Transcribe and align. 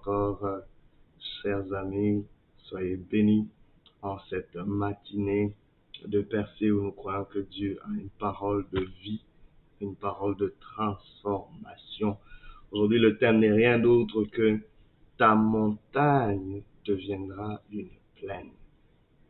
encore, 0.00 0.42
euh, 0.46 0.60
chers 1.42 1.72
amis, 1.74 2.24
soyez 2.64 2.96
bénis 2.96 3.48
en 4.00 4.18
cette 4.30 4.56
matinée 4.56 5.54
de 6.06 6.22
percée 6.22 6.70
où 6.70 6.82
nous 6.82 6.92
croyons 6.92 7.26
que 7.26 7.40
Dieu 7.40 7.78
a 7.84 7.88
une 7.88 8.08
parole 8.18 8.64
de 8.72 8.80
vie, 9.02 9.20
une 9.82 9.94
parole 9.94 10.36
de 10.38 10.54
transformation. 10.58 12.16
Aujourd'hui, 12.72 12.98
le 12.98 13.18
thème 13.18 13.40
n'est 13.40 13.52
rien 13.52 13.78
d'autre 13.78 14.24
que 14.24 14.60
ta 15.18 15.34
montagne 15.34 16.62
deviendra 16.86 17.60
une 17.70 17.90
plaine. 18.16 18.52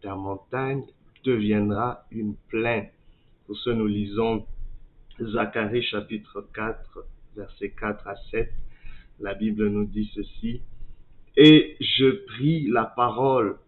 Ta 0.02 0.14
montagne 0.14 0.84
deviendra 1.25 2.07
une 2.12 2.37
plaine. 2.48 2.91
Pour 3.46 3.57
ce, 3.57 3.71
nous 3.71 3.89
lisons 3.89 4.46
Zacharie 5.21 5.82
chapitre 5.82 6.46
4, 6.55 7.05
versets 7.34 7.71
4 7.71 8.07
à 8.07 8.14
7. 8.30 8.52
La 9.21 9.34
Bible 9.34 9.68
nous 9.68 9.84
dit 9.84 10.11
ceci. 10.14 10.62
Et 11.36 11.77
je 11.80 12.25
pris 12.27 12.67
la 12.68 12.85
parole 12.85 13.58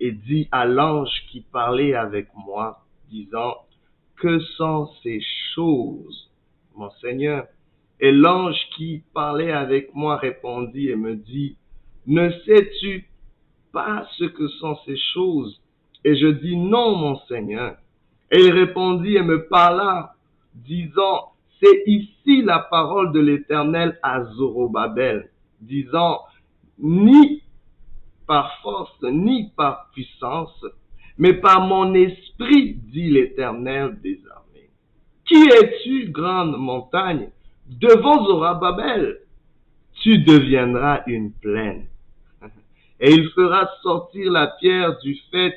et 0.00 0.12
dis 0.12 0.48
à 0.50 0.64
l'ange 0.64 1.10
qui 1.30 1.42
parlait 1.42 1.94
avec 1.94 2.28
moi, 2.34 2.84
disant, 3.10 3.54
que 4.16 4.40
sont 4.40 4.88
ces 5.02 5.20
choses, 5.54 6.30
mon 6.74 6.90
Seigneur? 7.02 7.46
Et 8.00 8.12
l'ange 8.12 8.58
qui 8.76 9.02
parlait 9.12 9.52
avec 9.52 9.94
moi 9.94 10.16
répondit 10.16 10.88
et 10.88 10.96
me 10.96 11.16
dit, 11.16 11.56
ne 12.06 12.30
sais-tu 12.46 13.08
pas 13.72 14.08
ce 14.16 14.24
que 14.24 14.48
sont 14.48 14.76
ces 14.86 14.96
choses? 15.12 15.60
Et 16.04 16.16
je 16.16 16.28
dis, 16.28 16.56
non, 16.56 16.96
mon 16.96 17.18
Seigneur. 17.26 17.76
Et 18.30 18.40
il 18.40 18.52
répondit 18.52 19.16
et 19.16 19.22
me 19.22 19.46
parla, 19.48 20.14
disant, 20.54 21.32
c'est 21.60 21.82
ici 21.86 22.42
la 22.42 22.60
parole 22.60 23.12
de 23.12 23.20
l'Éternel 23.20 23.98
à 24.02 24.24
Zorobabel, 24.24 25.30
disant, 25.60 26.20
ni 26.78 27.42
par 28.26 28.60
force, 28.62 29.02
ni 29.02 29.50
par 29.56 29.90
puissance, 29.92 30.64
mais 31.16 31.34
par 31.34 31.66
mon 31.66 31.94
esprit, 31.94 32.74
dit 32.74 33.10
l'Éternel 33.10 33.98
des 34.00 34.20
armées. 34.30 34.70
Qui 35.24 35.42
es-tu, 35.48 36.10
grande 36.10 36.56
montagne? 36.56 37.30
Devant 37.66 38.24
Zorobabel, 38.24 39.18
tu 39.94 40.18
deviendras 40.18 41.02
une 41.06 41.32
plaine. 41.32 41.86
Et 43.00 43.10
il 43.10 43.28
fera 43.30 43.68
sortir 43.82 44.30
la 44.30 44.46
pierre 44.60 44.98
du 45.00 45.18
fait 45.30 45.54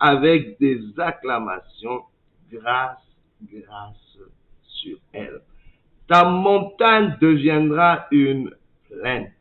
avec 0.00 0.58
des 0.58 0.80
acclamations, 0.98 2.02
grâce, 2.50 2.98
grâce 3.42 4.01
elle. 5.12 5.40
Ta 6.08 6.24
montagne 6.24 7.16
deviendra 7.20 8.06
une 8.10 8.50
plaine. 8.88 9.32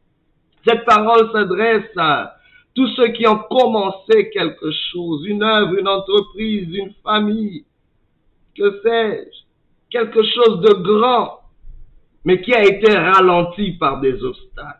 Cette 0.66 0.86
parole 0.86 1.32
s'adresse 1.32 1.90
à 1.98 2.36
tous 2.76 2.88
ceux 2.96 3.10
qui 3.10 3.28
ont 3.28 3.40
commencé 3.50 4.30
quelque 4.30 4.72
chose, 4.92 5.26
une 5.26 5.44
œuvre, 5.44 5.78
une 5.78 5.88
entreprise, 5.88 6.74
une 6.74 6.94
famille, 7.04 7.66
que 8.56 8.82
sais-je, 8.82 9.42
quelque 9.90 10.24
chose 10.24 10.62
de 10.62 10.74
grand, 10.74 11.40
mais 12.24 12.42
qui 12.42 12.54
a 12.54 12.64
été 12.64 12.96
ralenti 12.96 13.72
par 13.74 14.00
des 14.00 14.24
obstacles. 14.24 14.78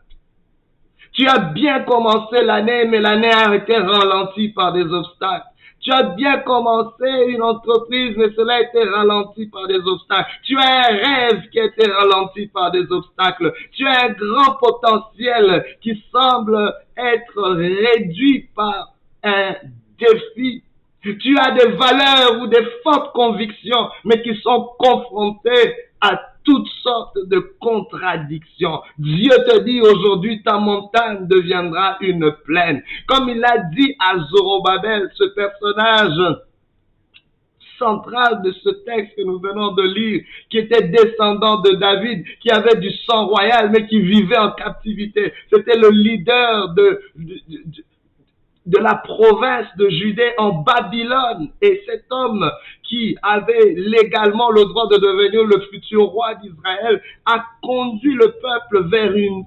Tu 1.12 1.26
as 1.26 1.38
bien 1.38 1.80
commencé 1.80 2.42
l'année, 2.42 2.86
mais 2.86 3.00
l'année 3.00 3.30
a 3.32 3.54
été 3.54 3.76
ralentie 3.76 4.48
par 4.48 4.72
des 4.72 4.84
obstacles. 4.84 5.46
Tu 5.82 5.90
as 5.92 6.04
bien 6.14 6.38
commencé 6.38 7.08
une 7.28 7.42
entreprise, 7.42 8.16
mais 8.16 8.30
cela 8.36 8.54
a 8.54 8.60
été 8.60 8.84
ralenti 8.84 9.46
par 9.46 9.66
des 9.66 9.80
obstacles. 9.80 10.30
Tu 10.44 10.56
as 10.56 10.88
un 10.88 10.96
rêve 10.96 11.48
qui 11.50 11.58
a 11.58 11.64
été 11.64 11.90
ralenti 11.90 12.46
par 12.46 12.70
des 12.70 12.90
obstacles. 12.90 13.52
Tu 13.72 13.84
as 13.84 14.04
un 14.04 14.10
grand 14.10 14.54
potentiel 14.60 15.64
qui 15.80 16.00
semble 16.12 16.72
être 16.96 17.50
réduit 17.52 18.48
par 18.54 18.94
un 19.24 19.54
défi. 19.98 20.62
Tu 21.02 21.36
as 21.36 21.50
des 21.50 21.72
valeurs 21.72 22.40
ou 22.40 22.46
des 22.46 22.64
fortes 22.84 23.12
convictions, 23.12 23.88
mais 24.04 24.22
qui 24.22 24.36
sont 24.36 24.70
confrontées 24.78 25.74
à 26.00 26.31
toutes 26.44 26.68
sortes 26.82 27.18
de 27.26 27.38
contradictions. 27.60 28.80
Dieu 28.98 29.30
te 29.48 29.60
dit 29.60 29.80
aujourd'hui, 29.80 30.42
ta 30.42 30.58
montagne 30.58 31.26
deviendra 31.26 31.96
une 32.00 32.32
plaine. 32.44 32.82
Comme 33.06 33.28
il 33.28 33.44
a 33.44 33.58
dit 33.74 33.94
à 33.98 34.18
Zorobabel, 34.18 35.10
ce 35.14 35.24
personnage 35.34 36.18
central 37.78 38.42
de 38.42 38.52
ce 38.52 38.70
texte 38.84 39.16
que 39.16 39.22
nous 39.22 39.40
venons 39.40 39.72
de 39.72 39.82
lire, 39.82 40.22
qui 40.50 40.58
était 40.58 40.88
descendant 40.88 41.60
de 41.60 41.72
David, 41.72 42.24
qui 42.40 42.50
avait 42.50 42.78
du 42.78 42.90
sang 43.06 43.26
royal, 43.26 43.70
mais 43.70 43.86
qui 43.86 44.00
vivait 44.00 44.38
en 44.38 44.52
captivité. 44.52 45.32
C'était 45.52 45.78
le 45.78 45.90
leader 45.90 46.74
de, 46.74 47.00
de, 47.16 47.34
de 47.48 47.84
de 48.66 48.78
la 48.78 48.94
province 48.94 49.66
de 49.76 49.88
Judée 49.88 50.32
en 50.38 50.62
Babylone. 50.62 51.50
Et 51.60 51.82
cet 51.86 52.04
homme 52.10 52.50
qui 52.82 53.16
avait 53.22 53.74
légalement 53.76 54.50
le 54.50 54.64
droit 54.64 54.88
de 54.88 54.96
devenir 54.96 55.44
le 55.44 55.60
futur 55.72 56.04
roi 56.04 56.34
d'Israël 56.36 57.02
a 57.26 57.44
conduit 57.62 58.14
le 58.14 58.32
peuple 58.32 58.88
vers 58.88 59.14
une, 59.14 59.44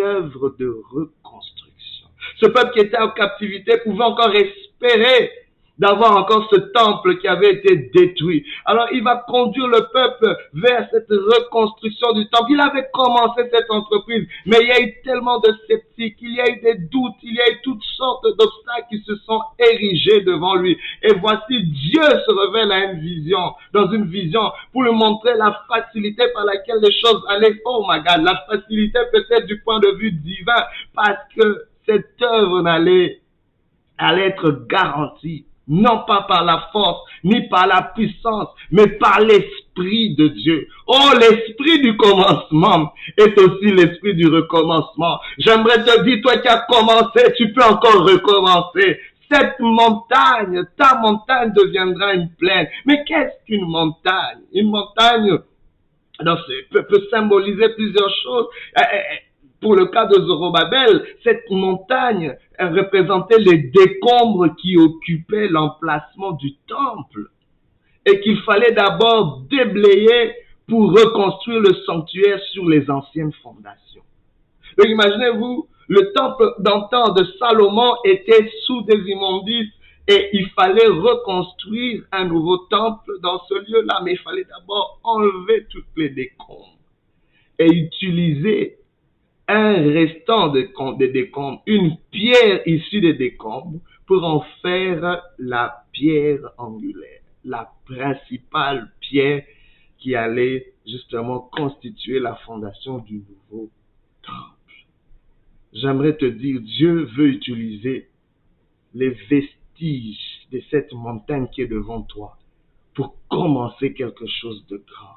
œuvre 0.00 0.54
de 0.58 0.74
reconstruction. 0.90 2.08
Ce 2.38 2.46
peuple 2.46 2.72
qui 2.72 2.80
était 2.80 2.98
en 2.98 3.10
captivité 3.10 3.78
pouvait 3.84 4.04
encore 4.04 4.34
espérer 4.34 5.30
d'avoir 5.78 6.16
encore 6.16 6.48
ce 6.50 6.60
temple 6.72 7.18
qui 7.18 7.28
avait 7.28 7.52
été 7.52 7.90
détruit. 7.94 8.44
Alors 8.64 8.88
il 8.92 9.02
va 9.02 9.24
conduire 9.28 9.68
le 9.68 9.86
peuple 9.92 10.36
vers 10.54 10.88
cette 10.90 11.08
reconstruction 11.10 12.12
du 12.12 12.28
temple. 12.28 12.52
Il 12.52 12.60
avait 12.60 12.86
commencé 12.92 13.42
cette 13.52 13.70
entreprise, 13.70 14.26
mais 14.46 14.58
il 14.60 14.68
y 14.68 14.72
a 14.72 14.80
eu 14.80 14.94
tellement 15.04 15.38
de 15.40 15.52
sceptiques, 15.66 16.16
il 16.20 16.34
y 16.34 16.40
a 16.40 16.50
eu 16.50 16.60
des 16.60 16.78
doutes, 16.90 17.14
il 17.22 17.34
y 17.34 17.40
a 17.40 17.50
eu 17.50 17.60
toutes 17.62 17.82
sortes 17.96 18.24
d'obstacles 18.24 18.88
qui 18.90 19.02
se 19.02 19.16
sont 19.26 19.40
érigés 19.58 20.22
devant 20.22 20.54
lui. 20.54 20.78
Et 21.02 21.14
voici, 21.14 21.62
Dieu 21.62 22.02
se 22.02 22.32
révèle 22.32 22.72
à 22.72 22.92
une 22.92 23.00
vision, 23.00 23.52
dans 23.72 23.90
une 23.90 24.06
vision, 24.06 24.52
pour 24.72 24.82
lui 24.82 24.92
montrer 24.92 25.34
la 25.36 25.62
facilité 25.68 26.24
par 26.34 26.44
laquelle 26.44 26.80
les 26.82 26.92
choses 26.92 27.22
allaient. 27.28 27.60
Oh 27.64 27.84
my 27.88 27.98
God, 27.98 28.24
la 28.24 28.36
facilité 28.48 28.98
peut-être 29.12 29.46
du 29.46 29.60
point 29.62 29.80
de 29.80 29.96
vue 29.98 30.12
divin, 30.12 30.64
parce 30.94 31.18
que 31.36 31.64
cette 31.86 32.20
œuvre 32.22 32.62
n'allait 32.62 33.20
allait 33.98 34.26
être 34.28 34.66
garantie 34.68 35.46
non 35.68 36.04
pas 36.06 36.22
par 36.22 36.44
la 36.44 36.68
force, 36.72 37.00
ni 37.24 37.48
par 37.48 37.66
la 37.66 37.82
puissance, 37.94 38.48
mais 38.70 38.86
par 38.86 39.20
l'Esprit 39.20 40.14
de 40.14 40.28
Dieu. 40.28 40.68
Oh, 40.86 41.10
l'Esprit 41.18 41.80
du 41.80 41.96
commencement 41.96 42.92
est 43.16 43.38
aussi 43.38 43.72
l'Esprit 43.72 44.14
du 44.14 44.28
recommencement. 44.28 45.18
J'aimerais 45.38 45.84
te 45.84 46.04
dire, 46.04 46.20
toi 46.22 46.36
qui 46.38 46.48
as 46.48 46.66
commencé, 46.68 47.32
tu 47.36 47.52
peux 47.52 47.64
encore 47.64 48.06
recommencer. 48.06 48.98
Cette 49.30 49.58
montagne, 49.58 50.62
ta 50.78 50.98
montagne 51.00 51.52
deviendra 51.52 52.14
une 52.14 52.30
plaine. 52.38 52.68
Mais 52.84 53.02
qu'est-ce 53.04 53.44
qu'une 53.46 53.66
montagne? 53.66 54.38
Une 54.52 54.70
montagne 54.70 55.38
peut, 56.70 56.86
peut 56.88 57.06
symboliser 57.10 57.68
plusieurs 57.70 58.10
choses. 58.22 58.46
Pour 59.66 59.74
le 59.74 59.86
cas 59.86 60.06
de 60.06 60.24
Zorobabel, 60.24 61.04
cette 61.24 61.50
montagne 61.50 62.36
représentait 62.56 63.40
les 63.40 63.58
décombres 63.58 64.54
qui 64.54 64.76
occupaient 64.76 65.48
l'emplacement 65.48 66.30
du 66.30 66.54
temple 66.68 67.30
et 68.04 68.20
qu'il 68.20 68.38
fallait 68.42 68.70
d'abord 68.70 69.42
déblayer 69.50 70.34
pour 70.68 70.92
reconstruire 70.92 71.58
le 71.58 71.74
sanctuaire 71.84 72.38
sur 72.52 72.68
les 72.68 72.88
anciennes 72.88 73.32
fondations. 73.42 74.04
Donc 74.78 74.86
imaginez-vous, 74.86 75.66
le 75.88 76.12
temple 76.12 76.54
d'antan 76.60 77.12
de 77.14 77.26
Salomon 77.40 77.96
était 78.04 78.48
sous 78.66 78.82
des 78.82 79.02
immondices 79.10 79.72
et 80.06 80.28
il 80.32 80.48
fallait 80.50 80.86
reconstruire 80.86 82.04
un 82.12 82.26
nouveau 82.26 82.58
temple 82.70 83.14
dans 83.20 83.40
ce 83.48 83.54
lieu-là, 83.54 84.00
mais 84.04 84.12
il 84.12 84.18
fallait 84.18 84.44
d'abord 84.44 85.00
enlever 85.02 85.66
toutes 85.70 85.90
les 85.96 86.10
décombres 86.10 86.78
et 87.58 87.66
utiliser 87.66 88.78
un 89.48 89.74
restant 89.92 90.48
de, 90.48 90.68
de 90.98 91.06
décombres, 91.06 91.62
une 91.66 91.96
pierre 92.10 92.66
issue 92.66 93.00
des 93.00 93.14
décombres 93.14 93.80
pour 94.06 94.24
en 94.24 94.44
faire 94.62 95.22
la 95.38 95.84
pierre 95.92 96.40
angulaire, 96.58 97.20
la 97.44 97.70
principale 97.86 98.90
pierre 99.00 99.44
qui 99.98 100.14
allait 100.14 100.72
justement 100.86 101.40
constituer 101.40 102.20
la 102.20 102.34
fondation 102.36 102.98
du 102.98 103.22
nouveau 103.50 103.70
temple. 104.22 104.86
J'aimerais 105.72 106.16
te 106.16 106.24
dire, 106.24 106.60
Dieu 106.60 107.04
veut 107.16 107.28
utiliser 107.28 108.08
les 108.94 109.10
vestiges 109.10 110.46
de 110.50 110.60
cette 110.70 110.92
montagne 110.92 111.48
qui 111.52 111.62
est 111.62 111.66
devant 111.66 112.02
toi 112.02 112.38
pour 112.94 113.16
commencer 113.28 113.92
quelque 113.92 114.26
chose 114.26 114.64
de 114.68 114.78
grand. 114.78 115.16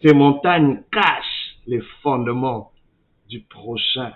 Ces 0.00 0.14
montagnes 0.14 0.82
cachent 0.92 1.58
les 1.66 1.80
fondements 2.02 2.72
du 3.28 3.40
prochain 3.40 4.12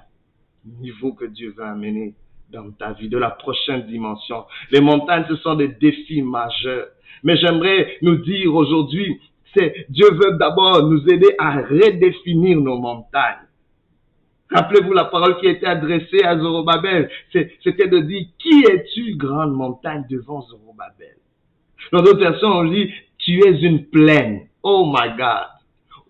niveau 0.64 1.12
que 1.12 1.25
Dieu 1.25 1.55
va 1.56 1.70
amener 1.70 2.14
dans 2.50 2.70
ta 2.73 2.93
vie, 2.93 3.09
de 3.09 3.19
la 3.19 3.31
prochaine 3.31 3.87
dimension. 3.87 4.44
Les 4.70 4.81
montagnes, 4.81 5.25
ce 5.29 5.37
sont 5.37 5.55
des 5.55 5.69
défis 5.69 6.23
majeurs. 6.23 6.88
Mais 7.23 7.37
j'aimerais 7.37 7.97
nous 8.03 8.17
dire 8.17 8.55
aujourd'hui, 8.55 9.20
c'est 9.55 9.87
Dieu 9.88 10.11
veut 10.12 10.37
d'abord 10.38 10.88
nous 10.88 11.03
aider 11.09 11.35
à 11.38 11.61
redéfinir 11.62 12.61
nos 12.61 12.79
montagnes. 12.79 13.47
Rappelez-vous 14.50 14.93
la 14.93 15.06
parole 15.06 15.38
qui 15.41 15.47
était 15.47 15.67
adressée 15.67 16.23
à 16.25 16.38
Zorobabel. 16.38 17.11
C'était 17.32 17.88
de 17.88 18.00
dire, 18.00 18.26
qui 18.38 18.65
es-tu, 18.65 19.17
grande 19.17 19.55
montagne, 19.55 20.05
devant 20.11 20.43
Zorobabel? 20.43 21.17
Dans 21.91 22.03
d'autres 22.03 22.20
versions, 22.20 22.49
on 22.49 22.65
dit, 22.65 22.91
tu 23.19 23.41
es 23.47 23.61
une 23.62 23.87
plaine. 23.87 24.49
Oh 24.62 24.93
my 24.94 25.17
God. 25.17 25.49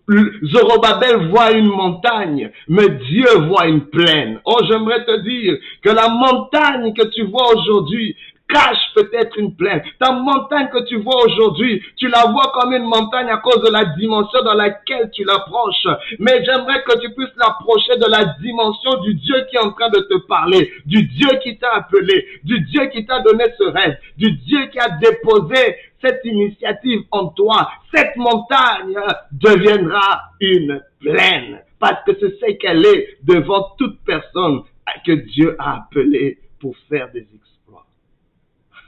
Zorobabel 0.07 1.29
voit 1.29 1.51
une 1.51 1.67
montagne, 1.67 2.51
mais 2.67 2.89
Dieu 2.89 3.27
voit 3.47 3.67
une 3.67 3.85
plaine. 3.85 4.39
Oh, 4.45 4.59
j'aimerais 4.67 5.05
te 5.05 5.21
dire 5.21 5.57
que 5.81 5.89
la 5.89 6.09
montagne 6.09 6.93
que 6.93 7.07
tu 7.07 7.23
vois 7.23 7.53
aujourd'hui, 7.55 8.15
cache 8.47 8.93
peut-être 8.95 9.37
une 9.37 9.55
plaine. 9.55 9.81
Ta 9.99 10.11
montagne 10.11 10.69
que 10.69 10.83
tu 10.85 10.97
vois 10.97 11.25
aujourd'hui, 11.25 11.81
tu 11.97 12.07
la 12.07 12.25
vois 12.31 12.51
comme 12.53 12.73
une 12.73 12.83
montagne 12.83 13.29
à 13.29 13.37
cause 13.37 13.61
de 13.63 13.71
la 13.71 13.85
dimension 13.97 14.43
dans 14.43 14.53
laquelle 14.53 15.09
tu 15.11 15.23
l'approches. 15.23 15.87
Mais 16.19 16.43
j'aimerais 16.43 16.83
que 16.83 16.99
tu 16.99 17.13
puisses 17.13 17.35
l'approcher 17.37 17.97
de 17.97 18.09
la 18.09 18.25
dimension 18.41 19.01
du 19.01 19.15
Dieu 19.15 19.35
qui 19.49 19.55
est 19.55 19.59
en 19.59 19.71
train 19.71 19.89
de 19.89 19.99
te 19.99 20.17
parler, 20.27 20.71
du 20.85 21.03
Dieu 21.03 21.29
qui 21.41 21.57
t'a 21.57 21.73
appelé, 21.73 22.25
du 22.43 22.59
Dieu 22.61 22.87
qui 22.87 23.05
t'a 23.05 23.19
donné 23.21 23.45
ce 23.57 23.63
rêve, 23.63 23.97
du 24.17 24.31
Dieu 24.31 24.65
qui 24.67 24.79
a 24.79 24.89
déposé 24.89 25.75
cette 26.01 26.21
initiative 26.25 27.01
en 27.11 27.27
toi. 27.29 27.71
Cette 27.93 28.15
montagne 28.17 28.99
deviendra 29.31 30.21
une 30.41 30.81
plaine 30.99 31.61
parce 31.79 32.03
que 32.05 32.11
c'est 32.19 32.39
ce 32.39 32.51
qu'elle 32.57 32.85
est 32.85 33.17
devant 33.23 33.69
toute 33.77 33.99
personne 34.05 34.61
que 35.05 35.11
Dieu 35.11 35.55
a 35.59 35.77
appelé 35.77 36.37
pour 36.59 36.75
faire 36.89 37.09
des 37.11 37.27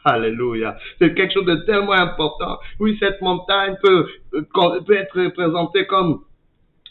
Alléluia. 0.06 0.78
C'est 1.00 1.16
quelque 1.16 1.34
chose 1.34 1.46
de 1.46 1.56
tellement 1.66 1.94
important. 1.94 2.60
Oui, 2.80 2.96
cette 3.00 3.22
montagne 3.22 3.76
peut, 3.82 4.08
euh, 4.36 4.94
être 4.94 5.28
présentée 5.30 5.88
comme 5.88 6.22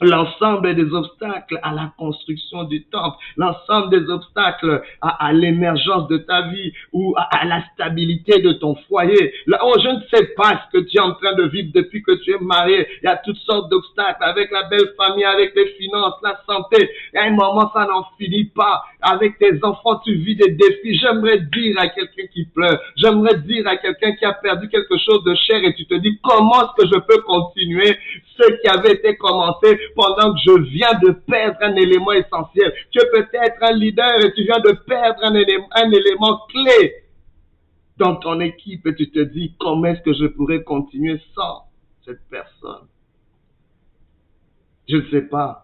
l'ensemble 0.00 0.74
des 0.74 0.92
obstacles 0.92 1.58
à 1.62 1.72
la 1.72 1.92
construction 1.96 2.64
du 2.64 2.84
temple, 2.84 3.16
l'ensemble 3.36 3.90
des 3.90 4.10
obstacles 4.10 4.82
à, 5.00 5.32
l'émergence 5.32 6.08
de 6.08 6.18
ta 6.18 6.48
vie 6.48 6.72
ou 6.92 7.14
à, 7.16 7.44
la 7.44 7.62
stabilité 7.74 8.40
de 8.40 8.52
ton 8.52 8.74
foyer. 8.88 9.32
Là, 9.46 9.60
oh, 9.62 9.74
je 9.82 9.88
ne 9.88 10.00
sais 10.12 10.26
pas 10.36 10.62
ce 10.66 10.78
que 10.78 10.84
tu 10.84 10.96
es 10.96 11.00
en 11.00 11.14
train 11.14 11.34
de 11.34 11.44
vivre 11.44 11.70
depuis 11.74 12.02
que 12.02 12.12
tu 12.24 12.32
es 12.32 12.38
marié. 12.40 12.86
Il 13.02 13.06
y 13.06 13.08
a 13.08 13.16
toutes 13.16 13.38
sortes 13.38 13.70
d'obstacles 13.70 14.22
avec 14.22 14.50
la 14.50 14.64
belle 14.64 14.92
famille, 14.96 15.24
avec 15.24 15.54
les 15.54 15.66
finances, 15.78 16.14
la 16.22 16.40
santé. 16.46 16.90
Et 17.12 17.18
à 17.18 17.24
un 17.24 17.30
moment, 17.30 17.70
ça 17.72 17.86
n'en 17.86 18.04
finit 18.18 18.46
pas. 18.46 18.82
Avec 19.00 19.38
tes 19.38 19.62
enfants, 19.62 20.00
tu 20.04 20.14
vis 20.14 20.34
des 20.34 20.52
défis. 20.52 20.98
J'aimerais 20.98 21.38
dire 21.38 21.78
à 21.78 21.88
quelqu'un 21.88 22.26
qui 22.32 22.46
pleure, 22.46 22.80
j'aimerais 22.96 23.38
dire 23.38 23.66
à 23.68 23.76
quelqu'un 23.76 24.12
qui 24.16 24.24
a 24.24 24.32
perdu 24.32 24.68
quelque 24.68 24.98
chose 24.98 25.22
de 25.24 25.34
cher 25.34 25.62
et 25.62 25.74
tu 25.74 25.86
te 25.86 25.94
dis 25.94 26.18
comment 26.22 26.62
est-ce 26.62 26.82
que 26.82 26.94
je 26.94 27.00
peux 27.00 27.20
continuer? 27.22 27.96
Ce 28.36 28.60
qui 28.60 28.68
avait 28.68 28.92
été 28.94 29.16
commencé 29.16 29.78
pendant 29.94 30.34
que 30.34 30.40
je 30.44 30.62
viens 30.70 30.94
de 31.02 31.10
perdre 31.10 31.58
un 31.60 31.74
élément 31.76 32.12
essentiel. 32.12 32.72
Tu 32.90 33.00
es 33.00 33.10
peut-être 33.10 33.62
un 33.62 33.72
leader 33.72 34.24
et 34.24 34.32
tu 34.34 34.44
viens 34.44 34.60
de 34.60 34.72
perdre 34.86 35.22
un 35.22 35.34
élément, 35.34 35.68
un 35.72 35.90
élément 35.90 36.40
clé 36.48 36.94
dans 37.96 38.16
ton 38.16 38.40
équipe 38.40 38.86
et 38.86 38.94
tu 38.94 39.10
te 39.10 39.20
dis 39.20 39.54
comment 39.58 39.86
est-ce 39.86 40.02
que 40.02 40.12
je 40.12 40.26
pourrais 40.26 40.62
continuer 40.62 41.20
sans 41.34 41.64
cette 42.04 42.20
personne? 42.28 42.86
Je 44.88 44.96
ne 44.96 45.10
sais 45.10 45.22
pas. 45.22 45.63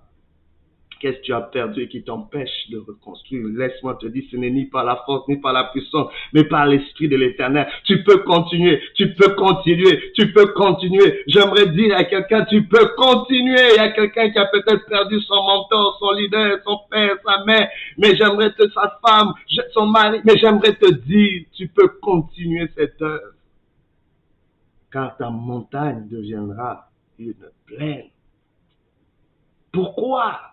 Qu'est-ce 1.01 1.17
que 1.17 1.23
tu 1.23 1.33
as 1.33 1.41
perdu 1.41 1.85
et 1.85 1.89
qui 1.89 2.03
t'empêche 2.03 2.69
de 2.69 2.77
reconstruire 2.77 3.47
Laisse-moi 3.57 3.95
te 3.95 4.07
dire, 4.07 4.23
ce 4.31 4.37
n'est 4.37 4.51
ni 4.51 4.67
par 4.67 4.85
la 4.85 4.97
force, 5.07 5.27
ni 5.29 5.39
par 5.39 5.55
la 5.55 5.65
puissance, 5.65 6.13
mais 6.35 6.45
par 6.45 6.67
l'Esprit 6.67 7.09
de 7.09 7.17
l'Éternel. 7.17 7.67
Tu 7.85 8.05
peux 8.05 8.19
continuer, 8.19 8.83
tu 8.95 9.15
peux 9.15 9.35
continuer, 9.35 10.13
tu 10.15 10.31
peux 10.35 10.49
continuer. 10.49 11.23
J'aimerais 11.27 11.69
dire 11.69 11.97
à 11.97 12.05
quelqu'un, 12.05 12.45
tu 12.45 12.65
peux 12.65 12.89
continuer. 12.99 13.57
Il 13.71 13.77
y 13.77 13.79
a 13.79 13.93
quelqu'un 13.93 14.31
qui 14.31 14.39
a 14.39 14.45
peut-être 14.45 14.87
perdu 14.91 15.19
son 15.23 15.43
mentor, 15.43 15.97
son 15.99 16.13
leader, 16.13 16.59
son 16.65 16.79
père, 16.91 17.17
sa 17.25 17.45
mère, 17.47 17.71
mais 17.97 18.15
j'aimerais 18.15 18.53
te, 18.53 18.69
sa 18.69 19.01
femme, 19.03 19.33
son 19.73 19.87
mari, 19.87 20.21
mais 20.25 20.37
j'aimerais 20.37 20.75
te 20.75 20.93
dire, 20.93 21.47
tu 21.55 21.69
peux 21.69 21.89
continuer 22.03 22.69
cette 22.77 23.01
œuvre. 23.01 23.33
Car 24.93 25.17
ta 25.17 25.31
montagne 25.31 26.09
deviendra 26.11 26.91
une 27.19 27.35
plaine. 27.65 28.09
Pourquoi? 29.73 30.50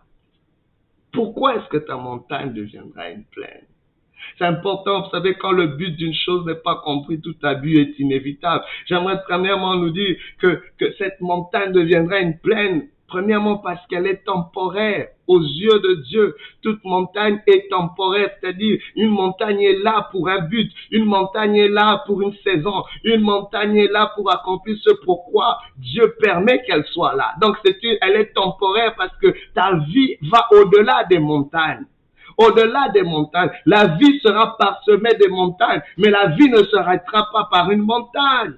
Pourquoi 1.11 1.55
est-ce 1.55 1.67
que 1.69 1.77
ta 1.77 1.95
montagne 1.95 2.53
deviendra 2.53 3.09
une 3.09 3.23
plaine? 3.25 3.65
C'est 4.37 4.45
important, 4.45 5.03
vous 5.03 5.09
savez, 5.09 5.35
quand 5.35 5.51
le 5.51 5.67
but 5.67 5.95
d'une 5.95 6.13
chose 6.13 6.45
n'est 6.45 6.55
pas 6.55 6.81
compris, 6.83 7.21
tout 7.21 7.35
abus 7.43 7.79
est 7.79 7.99
inévitable. 7.99 8.63
J'aimerais 8.85 9.21
premièrement 9.27 9.75
nous 9.75 9.91
dire 9.91 10.17
que, 10.39 10.61
que 10.77 10.91
cette 10.97 11.21
montagne 11.21 11.71
deviendra 11.71 12.19
une 12.19 12.37
plaine 12.37 12.87
Premièrement 13.07 13.57
parce 13.59 13.79
qu'elle 13.87 14.05
est 14.05 14.25
temporaire 14.25 15.07
aux 15.27 15.39
yeux 15.39 15.79
de 15.79 16.03
Dieu. 16.09 16.35
Toute 16.61 16.83
montagne 16.83 17.41
est 17.47 17.69
temporaire, 17.69 18.29
c'est-à-dire 18.39 18.79
une 18.95 19.11
montagne 19.11 19.61
est 19.61 19.81
là 19.81 20.09
pour 20.11 20.27
un 20.27 20.41
but, 20.41 20.69
une 20.91 21.05
montagne 21.05 21.55
est 21.55 21.69
là 21.69 22.03
pour 22.05 22.21
une 22.21 22.33
saison, 22.43 22.83
une 23.05 23.21
montagne 23.21 23.77
est 23.77 23.91
là 23.91 24.11
pour 24.15 24.29
accomplir 24.31 24.77
ce 24.81 24.91
pourquoi 25.05 25.57
Dieu 25.77 26.15
permet 26.19 26.61
qu'elle 26.63 26.85
soit 26.85 27.15
là. 27.15 27.33
Donc 27.39 27.55
c'est 27.63 27.77
elle 28.01 28.15
est 28.15 28.33
temporaire 28.33 28.93
parce 28.97 29.15
que 29.21 29.33
ta 29.53 29.75
vie 29.87 30.15
va 30.29 30.45
au-delà 30.51 31.05
des 31.05 31.19
montagnes 31.19 31.85
au-delà 32.37 32.89
des 32.93 33.01
montagnes. 33.01 33.49
La 33.65 33.87
vie 33.87 34.19
sera 34.19 34.55
parsemée 34.57 35.15
des 35.19 35.27
montagnes, 35.27 35.81
mais 35.97 36.09
la 36.09 36.27
vie 36.27 36.49
ne 36.49 36.63
s'arrêtera 36.65 37.27
pas 37.33 37.47
par 37.51 37.71
une 37.71 37.81
montagne. 37.81 38.53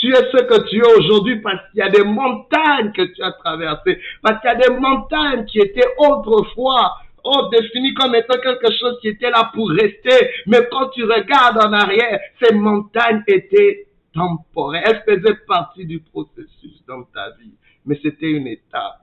Tu 0.00 0.08
es 0.08 0.30
ce 0.32 0.42
que 0.44 0.68
tu 0.68 0.78
es 0.78 0.98
aujourd'hui 0.98 1.40
parce 1.40 1.60
qu'il 1.70 1.80
y 1.80 1.82
a 1.82 1.90
des 1.90 2.04
montagnes 2.04 2.90
que 2.92 3.02
tu 3.02 3.22
as 3.22 3.32
traversées, 3.32 4.00
parce 4.22 4.40
qu'il 4.40 4.50
y 4.50 4.54
a 4.54 4.68
des 4.68 4.74
montagnes 4.74 5.44
qui 5.44 5.58
étaient 5.58 5.88
autrefois 5.98 6.96
oh, 7.22 7.48
définies 7.52 7.92
comme 7.92 8.14
étant 8.14 8.40
quelque 8.40 8.72
chose 8.72 8.98
qui 9.02 9.08
était 9.08 9.30
là 9.30 9.50
pour 9.54 9.68
rester. 9.70 10.30
Mais 10.46 10.60
quand 10.70 10.88
tu 10.88 11.04
regardes 11.04 11.58
en 11.58 11.72
arrière, 11.72 12.18
ces 12.42 12.54
montagnes 12.54 13.22
étaient 13.26 13.86
temporaires. 14.14 14.82
Elles 14.86 15.02
faisaient 15.06 15.38
partie 15.46 15.84
du 15.84 16.00
processus 16.00 16.82
dans 16.86 17.02
ta 17.04 17.30
vie. 17.38 17.52
Mais 17.86 17.98
c'était 18.02 18.30
une 18.30 18.46
étape. 18.46 19.02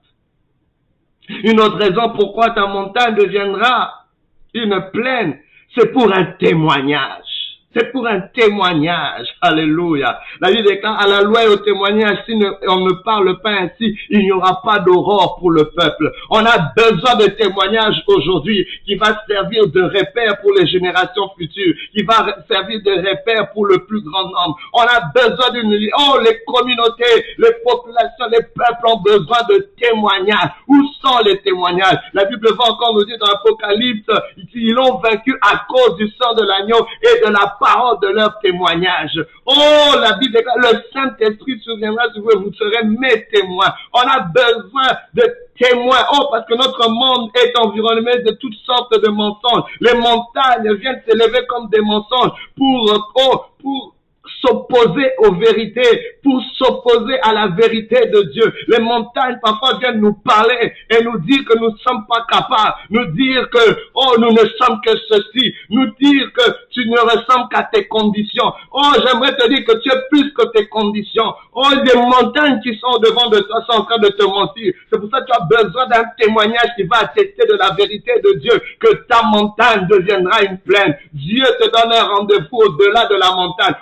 Une 1.43 1.59
autre 1.59 1.77
raison 1.77 2.13
pourquoi 2.15 2.51
ta 2.51 2.67
montagne 2.67 3.15
deviendra 3.15 4.05
une 4.53 4.89
plaine, 4.91 5.39
c'est 5.75 5.91
pour 5.91 6.11
un 6.11 6.25
témoignage. 6.39 7.36
C'est 7.75 7.91
pour 7.91 8.07
un 8.07 8.21
témoignage. 8.21 9.27
Alléluia. 9.41 10.19
La 10.39 10.49
Bible 10.49 10.67
déclare 10.67 11.01
à 11.01 11.07
la 11.07 11.21
loi 11.21 11.43
et 11.43 11.47
au 11.47 11.57
témoignage, 11.57 12.19
si 12.25 12.33
on 12.67 12.79
ne 12.79 12.93
parle 13.03 13.41
pas 13.41 13.51
ainsi, 13.51 13.93
il 14.09 14.19
n'y 14.19 14.31
aura 14.31 14.61
pas 14.63 14.79
d'aurore 14.79 15.37
pour 15.37 15.51
le 15.51 15.65
peuple. 15.65 16.11
On 16.29 16.45
a 16.45 16.71
besoin 16.75 17.15
de 17.15 17.25
témoignages 17.31 18.01
aujourd'hui 18.07 18.65
qui 18.85 18.95
va 18.95 19.21
servir 19.27 19.67
de 19.67 19.81
repère 19.81 20.39
pour 20.41 20.53
les 20.53 20.65
générations 20.65 21.29
futures, 21.37 21.75
qui 21.93 22.03
va 22.03 22.37
servir 22.49 22.81
de 22.83 23.09
repère 23.09 23.51
pour 23.51 23.65
le 23.65 23.79
plus 23.85 24.01
grand 24.01 24.23
nombre. 24.23 24.57
On 24.73 24.81
a 24.81 25.01
besoin 25.13 25.51
d'une... 25.51 25.89
Oh, 25.99 26.19
les 26.23 26.39
communautés, 26.47 27.25
les 27.37 27.51
populations, 27.65 28.27
les 28.31 28.43
peuples 28.55 28.87
ont 28.87 29.01
besoin 29.01 29.39
de 29.49 29.69
témoignages. 29.77 30.51
Où 30.69 30.83
sont 31.01 31.19
les 31.25 31.37
témoignages? 31.39 31.99
La 32.13 32.23
Bible 32.25 32.47
va 32.57 32.71
encore 32.71 32.93
nous 32.93 33.03
dire 33.03 33.17
dans 33.19 33.27
l'Apocalypse, 33.27 34.09
ils 34.55 34.71
l'ont 34.71 34.99
vaincu 34.99 35.37
à 35.41 35.65
cause 35.67 35.97
du 35.97 36.07
sang 36.19 36.33
de 36.33 36.43
l'agneau 36.43 36.87
et 37.03 37.27
de 37.27 37.31
la 37.31 37.56
parole 37.59 37.99
de 38.01 38.07
leur 38.07 38.39
témoignage. 38.39 39.19
Oh, 39.45 39.95
la 39.99 40.13
Bible, 40.13 40.39
le 40.57 40.83
Saint-Esprit 40.93 41.59
souviendra 41.63 42.03
sur 42.13 42.21
vous, 42.21 42.43
vous 42.43 42.53
serez 42.53 42.83
mes 42.85 43.25
témoins. 43.27 43.73
On 43.93 44.01
a 44.01 44.19
besoin 44.19 44.97
de 45.13 45.23
témoins. 45.59 46.05
Oh, 46.13 46.27
parce 46.31 46.45
que 46.47 46.55
notre 46.55 46.89
monde 46.89 47.31
est 47.35 47.57
environné 47.59 48.19
de 48.23 48.31
toutes 48.31 48.57
sortes 48.65 49.01
de 49.01 49.09
mensonges. 49.09 49.63
Les 49.81 49.93
montagnes 49.93 50.73
viennent 50.75 51.01
s'élever 51.07 51.45
comme 51.47 51.69
des 51.69 51.81
mensonges 51.81 52.31
pour, 52.55 53.11
oh, 53.15 53.45
pour 53.61 53.96
s'opposer 54.41 55.11
aux 55.19 55.33
vérités, 55.35 56.17
pour 56.23 56.41
s'opposer 56.57 57.19
à 57.21 57.33
la 57.33 57.47
vérité 57.47 58.07
de 58.07 58.21
Dieu. 58.33 58.53
Les 58.67 58.79
montagnes 58.79 59.39
parfois 59.41 59.77
viennent 59.79 59.99
nous 59.99 60.13
parler 60.13 60.73
et 60.89 61.03
nous 61.03 61.19
dire 61.19 61.43
que 61.45 61.57
nous 61.57 61.71
ne 61.71 61.77
sommes 61.77 62.05
pas 62.07 62.25
capables, 62.29 62.75
nous 62.89 63.05
dire 63.11 63.49
que, 63.49 63.77
oh, 63.95 64.15
nous 64.19 64.31
ne 64.31 64.45
sommes 64.59 64.79
que 64.85 64.91
ceci, 65.09 65.53
nous 65.69 65.87
dire 65.99 66.31
que 66.33 66.51
tu 66.71 66.87
ne 66.89 66.99
ressembles 66.99 67.49
qu'à 67.51 67.63
tes 67.71 67.87
conditions. 67.87 68.51
Oh, 68.71 68.91
j'aimerais 68.95 69.35
te 69.35 69.47
dire 69.47 69.65
que 69.65 69.77
tu 69.81 69.89
es 69.89 70.01
plus 70.11 70.33
que 70.33 70.45
tes 70.53 70.67
conditions. 70.67 71.33
Oh, 71.53 71.67
les 71.83 71.99
montagnes 71.99 72.59
qui 72.61 72.77
sont 72.77 72.99
devant 72.99 73.29
de 73.29 73.39
toi 73.39 73.63
sont 73.69 73.81
en 73.81 73.85
train 73.85 73.99
de 73.99 74.09
te 74.09 74.23
mentir. 74.23 74.73
C'est 74.91 74.99
pour 74.99 75.09
ça 75.09 75.21
que 75.21 75.25
tu 75.25 75.33
as 75.33 75.63
besoin 75.63 75.87
d'un 75.87 76.03
témoignage 76.19 76.69
qui 76.75 76.83
va 76.83 76.97
attester 76.99 77.45
de 77.47 77.57
la 77.57 77.71
vérité 77.71 78.11
de 78.23 78.39
Dieu, 78.39 78.61
que 78.79 78.93
ta 79.07 79.23
montagne 79.23 79.87
deviendra 79.87 80.43
une 80.43 80.57
plaine. 80.59 80.95
Dieu 81.13 81.43
te 81.59 81.69
donne 81.69 81.91
un 81.93 82.03
rendez-vous 82.03 82.57
au-delà 82.57 83.05
de 83.07 83.15
la 83.15 83.31
montagne, 83.31 83.75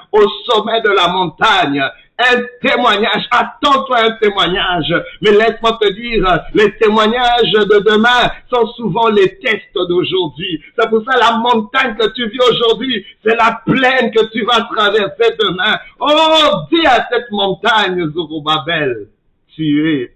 sommet 0.46 0.82
de 0.82 0.90
la 0.90 1.08
montagne. 1.08 1.84
Un 2.18 2.42
témoignage, 2.62 3.28
attends-toi 3.30 4.00
un 4.00 4.12
témoignage. 4.12 4.94
Mais 5.22 5.32
laisse-moi 5.32 5.78
te 5.82 5.92
dire, 5.92 6.26
les 6.54 6.72
témoignages 6.78 7.52
de 7.52 7.84
demain 7.90 8.32
sont 8.50 8.68
souvent 8.68 9.10
les 9.10 9.38
tests 9.40 9.76
d'aujourd'hui. 9.76 10.62
C'est 10.78 10.90
pour 10.90 11.04
ça 11.04 11.18
la 11.20 11.38
montagne 11.38 11.96
que 11.96 12.08
tu 12.14 12.30
vis 12.30 12.40
aujourd'hui, 12.50 13.06
c'est 13.24 13.36
la 13.36 13.62
plaine 13.66 14.12
que 14.12 14.32
tu 14.32 14.46
vas 14.46 14.62
traverser 14.62 15.36
demain. 15.40 15.78
Oh, 16.00 16.66
dis 16.72 16.86
à 16.86 17.06
cette 17.12 17.30
montagne, 17.32 18.10
Zorobabel, 18.14 19.10
tu 19.54 19.92
es 19.92 20.16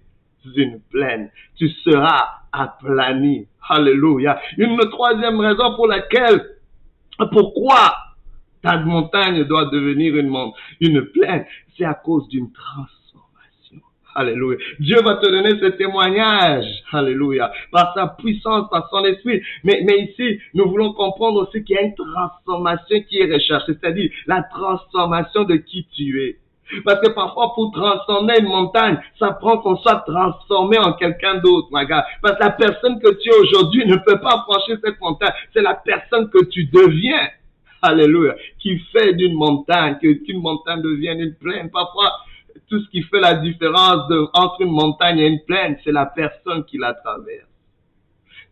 une 0.56 0.80
plaine. 0.90 1.30
Tu 1.58 1.68
seras 1.84 2.28
aplani. 2.50 3.46
Alléluia. 3.68 4.40
Une 4.56 4.78
troisième 4.90 5.38
raison 5.38 5.76
pour 5.76 5.86
laquelle, 5.86 6.56
pourquoi 7.30 7.94
ta 8.62 8.78
montagne 8.78 9.44
doit 9.44 9.66
devenir 9.66 10.16
une, 10.16 10.34
une 10.80 11.02
plaine, 11.06 11.46
c'est 11.76 11.84
à 11.84 11.94
cause 11.94 12.28
d'une 12.28 12.52
transformation. 12.52 13.78
Alléluia. 14.14 14.58
Dieu 14.80 15.00
va 15.02 15.16
te 15.16 15.26
donner 15.26 15.58
ce 15.60 15.66
témoignage. 15.76 16.66
Alléluia. 16.92 17.52
Par 17.70 17.94
sa 17.94 18.08
puissance, 18.08 18.68
par 18.70 18.88
son 18.90 19.04
esprit. 19.04 19.40
Mais, 19.64 19.82
mais 19.86 20.00
ici, 20.00 20.40
nous 20.54 20.68
voulons 20.68 20.92
comprendre 20.92 21.46
aussi 21.46 21.64
qu'il 21.64 21.76
y 21.76 21.78
a 21.78 21.82
une 21.82 21.94
transformation 21.94 23.00
qui 23.08 23.18
est 23.18 23.32
recherchée. 23.32 23.72
C'est-à-dire 23.80 24.10
la 24.26 24.42
transformation 24.42 25.44
de 25.44 25.56
qui 25.56 25.86
tu 25.94 26.22
es. 26.22 26.36
Parce 26.84 27.00
que 27.00 27.10
parfois, 27.10 27.52
pour 27.54 27.72
transformer 27.72 28.34
une 28.38 28.46
montagne, 28.46 28.98
ça 29.18 29.32
prend 29.32 29.58
qu'on 29.58 29.76
soit 29.76 30.04
transformé 30.06 30.78
en 30.78 30.92
quelqu'un 30.92 31.38
d'autre, 31.38 31.68
God. 31.70 32.02
Parce 32.22 32.36
que 32.36 32.44
la 32.44 32.50
personne 32.50 33.00
que 33.00 33.10
tu 33.20 33.28
es 33.28 33.34
aujourd'hui 33.34 33.86
ne 33.86 33.96
peut 33.96 34.20
pas 34.20 34.44
franchir 34.48 34.78
cette 34.84 35.00
montagne. 35.00 35.32
C'est 35.52 35.62
la 35.62 35.74
personne 35.74 36.30
que 36.30 36.44
tu 36.44 36.64
deviens. 36.66 37.28
Alléluia. 37.82 38.34
Qui 38.58 38.78
fait 38.92 39.14
d'une 39.14 39.34
montagne, 39.34 39.96
qu'une 39.98 40.40
montagne 40.40 40.82
devienne 40.82 41.20
une 41.20 41.34
plaine. 41.34 41.70
Parfois, 41.70 42.12
tout 42.68 42.80
ce 42.80 42.88
qui 42.90 43.02
fait 43.02 43.20
la 43.20 43.34
différence 43.34 44.10
entre 44.34 44.60
une 44.60 44.70
montagne 44.70 45.18
et 45.18 45.26
une 45.26 45.40
plaine, 45.44 45.76
c'est 45.84 45.92
la 45.92 46.06
personne 46.06 46.64
qui 46.64 46.78
la 46.78 46.94
traverse. 46.94 47.46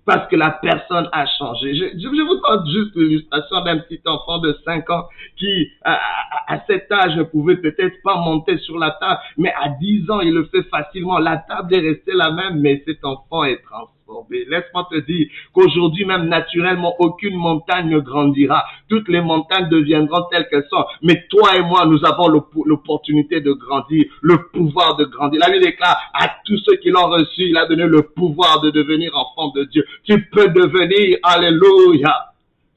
Parce 0.04 0.26
que 0.28 0.36
la 0.36 0.50
personne 0.50 1.06
a 1.12 1.26
changé. 1.38 1.74
Je, 1.74 2.08
vous 2.08 2.40
donne 2.40 2.66
juste 2.72 2.96
l'illustration 2.96 3.62
d'un 3.62 3.78
petit 3.78 4.00
enfant 4.06 4.38
de 4.38 4.56
5 4.64 4.88
ans 4.88 5.06
qui, 5.36 5.68
à, 5.84 6.00
à, 6.46 6.60
cet 6.66 6.90
âge, 6.90 7.14
ne 7.16 7.24
pouvait 7.24 7.58
peut-être 7.58 7.96
pas 8.02 8.16
monter 8.16 8.56
sur 8.58 8.78
la 8.78 8.92
table, 8.92 9.20
mais 9.36 9.52
à 9.52 9.68
10 9.68 10.10
ans, 10.10 10.20
il 10.20 10.32
le 10.32 10.46
fait 10.46 10.62
facilement. 10.62 11.18
La 11.18 11.36
table 11.36 11.74
est 11.74 11.80
restée 11.80 12.14
la 12.14 12.30
même, 12.30 12.58
mais 12.58 12.82
cet 12.86 13.04
enfant 13.04 13.44
est 13.44 13.62
transformé 13.62 13.97
Laisse-moi 14.30 14.88
te 14.90 14.98
dire 15.00 15.28
qu'aujourd'hui 15.52 16.04
même 16.04 16.28
naturellement 16.28 16.94
aucune 16.98 17.36
montagne 17.36 17.88
ne 17.88 17.98
grandira. 17.98 18.64
Toutes 18.88 19.08
les 19.08 19.20
montagnes 19.20 19.68
deviendront 19.68 20.24
telles 20.30 20.48
qu'elles 20.48 20.66
sont. 20.70 20.84
Mais 21.02 21.26
toi 21.28 21.56
et 21.56 21.62
moi, 21.62 21.86
nous 21.86 22.04
avons 22.04 22.28
l'opportunité 22.28 23.40
de 23.40 23.52
grandir, 23.52 24.06
le 24.22 24.48
pouvoir 24.50 24.96
de 24.96 25.04
grandir. 25.04 25.40
La 25.40 25.50
Bible 25.50 25.64
déclare 25.64 25.98
à 26.14 26.28
tous 26.44 26.58
ceux 26.58 26.76
qui 26.76 26.90
l'ont 26.90 27.08
reçu, 27.08 27.42
il 27.42 27.56
a 27.56 27.66
donné 27.66 27.86
le 27.86 28.02
pouvoir 28.02 28.60
de 28.60 28.70
devenir 28.70 29.12
enfant 29.14 29.52
de 29.52 29.64
Dieu. 29.64 29.84
Tu 30.04 30.28
peux 30.30 30.48
devenir, 30.48 31.18
alléluia, 31.22 32.32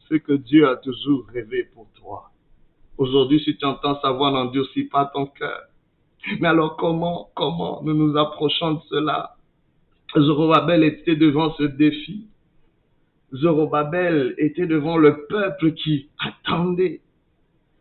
ce 0.09 0.15
que 0.15 0.33
Dieu 0.33 0.67
a 0.67 0.75
toujours 0.77 1.25
rêvé 1.33 1.67
pour 1.73 1.88
toi. 2.00 2.29
Aujourd'hui, 2.97 3.41
si 3.43 3.55
tu 3.55 3.65
entends 3.65 4.00
sa 4.01 4.11
voix, 4.11 4.31
n'endurcis 4.31 4.83
pas 4.83 5.05
ton 5.05 5.25
cœur. 5.25 5.61
Mais 6.39 6.50
alors 6.50 6.75
comment, 6.75 7.29
comment 7.33 7.81
nous 7.83 7.93
nous 7.93 8.17
approchons 8.17 8.73
de 8.73 8.81
cela? 8.89 9.35
Zorobabel 10.18 10.84
était 10.84 11.15
devant 11.15 11.53
ce 11.53 11.63
défi. 11.63 12.27
Zorobabel 13.34 14.36
était 14.38 14.68
devant 14.68 14.98
le 14.98 15.25
peuple 15.27 15.74
qui 15.74 16.10
attendait. 16.20 17.01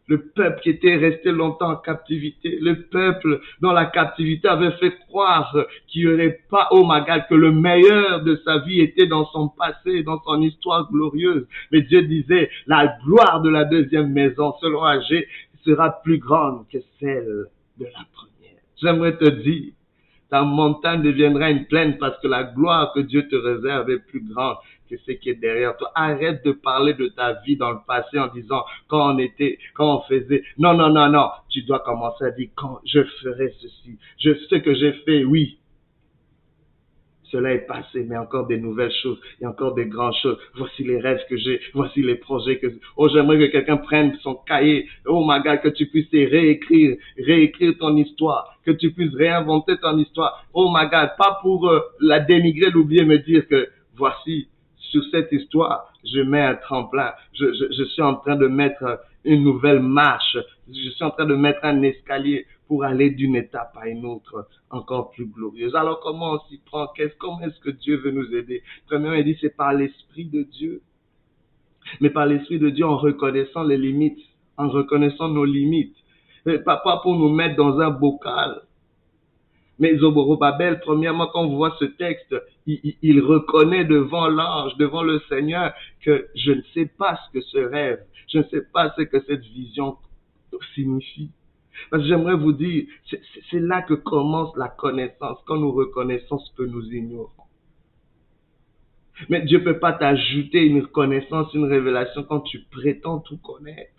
Le 0.07 0.23
peuple 0.23 0.61
qui 0.63 0.71
était 0.71 0.97
resté 0.97 1.31
longtemps 1.31 1.71
en 1.71 1.77
captivité. 1.77 2.59
Le 2.61 2.83
peuple 2.83 3.41
dans 3.61 3.73
la 3.73 3.87
captivité 3.87 4.49
avait 4.49 4.73
fait 4.73 4.97
croire 5.09 5.57
qu'il 5.87 6.07
n'y 6.07 6.13
aurait 6.13 6.41
pas, 6.51 6.67
oh 6.73 6.85
Magal, 6.85 7.27
que 7.29 7.35
le 7.35 7.53
meilleur 7.53 8.25
de 8.25 8.35
sa 8.45 8.59
vie 8.59 8.81
était 8.81 9.07
dans 9.07 9.25
son 9.27 9.49
passé, 9.49 10.03
dans 10.03 10.21
son 10.23 10.43
histoire 10.43 10.91
glorieuse. 10.91 11.47
Mais 11.71 11.83
Dieu 11.83 12.03
disait, 12.03 12.51
la 12.67 12.97
gloire 13.05 13.41
de 13.41 13.51
la 13.51 13.65
deuxième 13.65 14.13
maison, 14.13 14.53
selon 14.61 14.83
Agé, 14.83 15.29
sera 15.65 16.03
plus 16.03 16.19
grande 16.19 16.67
que 16.73 16.79
celle 16.99 17.47
de 17.79 17.85
la 17.85 18.05
première. 18.13 18.59
J'aimerais 18.83 19.17
te 19.17 19.29
dire, 19.29 19.73
ta 20.31 20.43
montagne 20.43 21.03
deviendra 21.03 21.51
une 21.51 21.67
plaine 21.67 21.99
parce 21.99 22.19
que 22.21 22.29
la 22.29 22.45
gloire 22.45 22.93
que 22.95 23.01
Dieu 23.01 23.29
te 23.29 23.37
réserve 23.37 23.91
est 23.91 23.99
plus 23.99 24.23
grande 24.23 24.57
que 24.89 24.97
ce 25.07 25.13
qui 25.13 25.31
est 25.31 25.35
derrière 25.35 25.77
toi. 25.77 25.93
Arrête 25.95 26.45
de 26.45 26.53
parler 26.53 26.95
de 26.95 27.09
ta 27.09 27.35
vie 27.45 27.57
dans 27.57 27.71
le 27.71 27.79
passé 27.87 28.19
en 28.19 28.27
disant 28.29 28.65
quand 28.89 29.15
on 29.15 29.19
était, 29.19 29.59
quand 29.75 29.99
on 29.99 30.01
faisait. 30.03 30.43
Non, 30.59 30.75
non, 30.75 30.91
non, 30.91 31.09
non. 31.09 31.29
Tu 31.49 31.63
dois 31.63 31.81
commencer 31.81 32.25
à 32.25 32.31
dire 32.31 32.49
quand 32.57 32.81
je 32.85 33.03
ferai 33.23 33.55
ceci. 33.61 33.99
Je 34.19 34.35
sais 34.49 34.61
que 34.63 34.75
j'ai 34.75 34.93
fait, 35.05 35.25
oui 35.25 35.60
cela 37.31 37.53
est 37.53 37.67
passé, 37.67 38.05
mais 38.09 38.17
encore 38.17 38.47
des 38.47 38.59
nouvelles 38.59 38.93
choses, 39.03 39.19
il 39.39 39.45
y 39.45 39.47
a 39.47 39.51
encore 39.51 39.75
des 39.75 39.87
grandes 39.87 40.15
choses. 40.23 40.39
Voici 40.57 40.85
les 40.85 40.99
rêves 40.99 41.21
que 41.29 41.37
j'ai, 41.37 41.61
voici 41.75 42.03
les 42.03 42.17
projets 42.17 42.59
que... 42.59 42.67
Oh, 42.97 43.09
j'aimerais 43.09 43.39
que 43.39 43.53
quelqu'un 43.53 43.77
prenne 43.77 44.17
son 44.23 44.35
cahier, 44.35 44.89
oh 45.07 45.25
my 45.27 45.43
God, 45.43 45.61
que 45.61 45.69
tu 45.69 45.87
puisses 45.87 46.11
réécrire, 46.11 46.97
réécrire 47.19 47.75
ton 47.79 47.97
histoire, 47.97 48.59
que 48.65 48.73
tu 48.73 48.93
puisses 48.93 49.15
réinventer 49.15 49.77
ton 49.79 49.99
histoire. 49.99 50.45
Oh 50.53 50.71
my 50.75 50.89
God, 50.91 51.11
pas 51.19 51.39
pour 51.43 51.69
euh, 51.69 51.81
la 52.01 52.21
dénigrer, 52.21 52.71
l'oublier, 52.71 53.05
me 53.05 53.19
dire 53.19 53.47
que 53.49 53.69
voici, 53.97 54.49
sur 54.77 55.03
cette 55.11 55.31
histoire, 55.31 55.93
je 56.05 56.21
mets 56.21 56.41
un 56.41 56.55
tremplin, 56.57 57.13
je, 57.33 57.47
je, 57.53 57.73
je 57.73 57.85
suis 57.85 58.03
en 58.03 58.17
train 58.17 58.37
de 58.37 58.49
mettre 58.49 59.01
une 59.25 59.45
nouvelle 59.45 59.81
marche, 59.81 60.37
je 60.69 60.91
suis 60.91 61.05
en 61.05 61.11
train 61.11 61.27
de 61.27 61.35
mettre 61.35 61.65
un 61.65 61.83
escalier 61.83 62.47
pour 62.71 62.85
aller 62.85 63.11
d'une 63.11 63.35
étape 63.35 63.77
à 63.83 63.89
une 63.89 64.07
autre 64.07 64.47
encore 64.71 65.11
plus 65.11 65.27
glorieuse. 65.27 65.75
Alors 65.75 65.99
comment 65.99 66.35
on 66.35 66.39
s'y 66.49 66.59
prend? 66.59 66.87
Qu'est-ce, 66.95 67.17
Comment 67.19 67.41
est-ce 67.41 67.59
que 67.59 67.71
Dieu 67.71 67.97
veut 67.97 68.12
nous 68.12 68.33
aider? 68.33 68.62
Premièrement, 68.87 69.17
il 69.17 69.25
dit 69.25 69.37
c'est 69.41 69.57
par 69.57 69.73
l'Esprit 69.73 70.27
de 70.27 70.45
Dieu. 70.45 70.81
Mais 72.00 72.11
par 72.11 72.27
l'Esprit 72.27 72.61
de 72.61 72.71
Dieu 72.71 72.87
en 72.87 72.97
reconnaissant 72.97 73.65
les 73.65 73.77
limites, 73.77 74.21
en 74.57 74.69
reconnaissant 74.69 75.29
nos 75.29 75.45
limites. 75.45 75.97
Pas, 76.65 76.77
pas 76.77 76.99
pour 76.99 77.17
nous 77.17 77.29
mettre 77.29 77.57
dans 77.57 77.81
un 77.81 77.91
bocal. 77.91 78.62
Mais 79.81 79.97
Zoborobabel, 79.97 80.79
premièrement, 80.79 81.27
quand 81.27 81.43
on 81.47 81.57
voit 81.57 81.75
ce 81.81 81.87
texte, 81.87 82.37
il 82.67 83.21
reconnaît 83.21 83.85
devant 83.85 84.29
l'ange, 84.29 84.77
devant 84.77 85.03
le 85.03 85.19
Seigneur, 85.29 85.73
que 86.03 86.29
je 86.37 86.53
ne 86.53 86.62
sais 86.73 86.87
pas 86.87 87.17
ce 87.17 87.33
que 87.37 87.45
ce 87.47 87.59
rêve, 87.59 87.99
je 88.29 88.39
ne 88.39 88.45
sais 88.45 88.62
pas 88.73 88.95
ce 88.97 89.03
que 89.03 89.21
cette 89.27 89.43
vision 89.43 89.97
signifie. 90.77 91.33
Parce 91.91 92.03
que 92.03 92.09
j'aimerais 92.09 92.37
vous 92.37 92.53
dire, 92.53 92.87
c'est 93.50 93.61
là 93.61 93.83
que 93.83 93.95
commence 93.95 94.57
la 94.57 94.69
connaissance, 94.69 95.39
quand 95.47 95.57
nous 95.57 95.73
reconnaissons 95.73 96.39
ce 96.39 96.55
que 96.55 96.62
nous 96.62 96.85
ignorons. 96.93 97.29
Mais 99.29 99.43
Dieu 99.43 99.59
ne 99.59 99.65
peut 99.65 99.79
pas 99.79 99.93
t'ajouter 99.93 100.65
une 100.65 100.87
connaissance, 100.87 101.53
une 101.55 101.67
révélation 101.67 102.25
quand 102.25 102.41
tu 102.41 102.61
prétends 102.71 103.19
tout 103.19 103.39
connaître. 103.39 103.93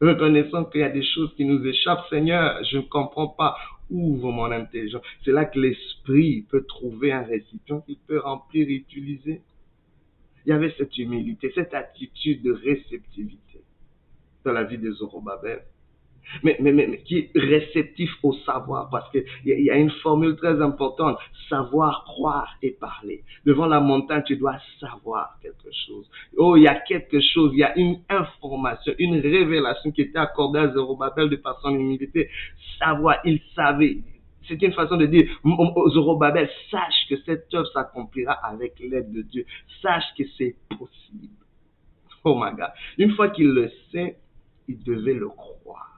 Reconnaissant 0.00 0.64
qu'il 0.64 0.80
y 0.80 0.84
a 0.84 0.88
des 0.88 1.04
choses 1.04 1.32
qui 1.36 1.44
nous 1.44 1.64
échappent, 1.64 2.04
Seigneur, 2.10 2.62
je 2.64 2.78
ne 2.78 2.82
comprends 2.82 3.28
pas. 3.28 3.56
Ouvre 3.90 4.32
mon 4.32 4.50
intelligence. 4.50 5.02
C'est 5.24 5.32
là 5.32 5.44
que 5.44 5.60
l'esprit 5.60 6.46
peut 6.50 6.64
trouver 6.64 7.12
un 7.12 7.22
récipient 7.22 7.82
qu'il 7.82 7.98
peut 7.98 8.18
remplir 8.18 8.68
et 8.68 8.72
utiliser. 8.72 9.42
Il 10.44 10.48
y 10.48 10.52
avait 10.52 10.74
cette 10.78 10.96
humilité, 10.98 11.52
cette 11.54 11.74
attitude 11.74 12.42
de 12.42 12.52
réceptivité 12.52 13.60
dans 14.44 14.52
la 14.52 14.64
vie 14.64 14.78
de 14.78 14.90
Zorobabel 14.90 15.62
mais, 16.42 17.02
qui 17.04 17.18
est 17.18 17.30
réceptif 17.34 18.10
au 18.22 18.32
savoir, 18.32 18.88
parce 18.90 19.10
qu'il 19.10 19.24
y, 19.44 19.64
y 19.64 19.70
a 19.70 19.76
une 19.76 19.90
formule 19.90 20.36
très 20.36 20.60
importante, 20.60 21.18
savoir, 21.48 22.04
croire 22.04 22.56
et 22.62 22.70
parler. 22.70 23.22
Devant 23.44 23.66
la 23.66 23.80
montagne, 23.80 24.22
tu 24.26 24.36
dois 24.36 24.56
savoir 24.80 25.38
quelque 25.42 25.70
chose. 25.86 26.08
Oh, 26.36 26.56
il 26.56 26.62
y 26.62 26.68
a 26.68 26.76
quelque 26.80 27.20
chose, 27.20 27.50
il 27.52 27.58
y 27.58 27.64
a 27.64 27.76
une 27.78 28.00
information, 28.08 28.92
une 28.98 29.20
révélation 29.20 29.90
qui 29.90 30.02
était 30.02 30.18
accordée 30.18 30.60
à 30.60 30.72
Zorobabel 30.72 31.28
de 31.28 31.36
par 31.36 31.60
son 31.60 31.74
humilité. 31.74 32.30
Savoir, 32.78 33.18
il 33.24 33.40
savait. 33.54 33.98
C'est 34.48 34.60
une 34.60 34.72
façon 34.72 34.96
de 34.96 35.06
dire, 35.06 35.28
Zorobabel, 35.92 36.48
sache 36.70 37.06
que 37.08 37.16
cette 37.24 37.52
œuvre 37.54 37.68
s'accomplira 37.72 38.32
avec 38.32 38.78
l'aide 38.80 39.12
de 39.12 39.22
Dieu. 39.22 39.44
Sache 39.80 40.04
que 40.18 40.24
c'est 40.36 40.56
possible. 40.68 41.36
Oh 42.24 42.34
my 42.36 42.52
God. 42.56 42.70
Une 42.98 43.14
fois 43.14 43.30
qu'il 43.30 43.48
le 43.48 43.70
sait, 43.90 44.16
il 44.68 44.82
devait 44.82 45.14
le 45.14 45.28
croire. 45.28 45.91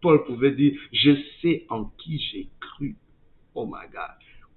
Paul 0.00 0.24
pouvait 0.24 0.52
dire, 0.52 0.78
je 0.92 1.12
sais 1.40 1.66
en 1.68 1.84
qui 1.98 2.18
j'ai 2.18 2.48
cru. 2.60 2.96
Oh 3.54 3.66
my 3.66 3.88
God. 3.92 4.14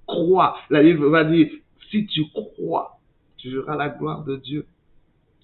Crois. 0.07 0.57
La 0.69 0.83
Bible 0.83 1.05
va 1.07 1.23
dire, 1.23 1.49
si 1.89 2.05
tu 2.07 2.25
crois, 2.29 2.99
tu 3.37 3.49
verras 3.49 3.75
la 3.75 3.89
gloire 3.89 4.23
de 4.23 4.37
Dieu. 4.37 4.65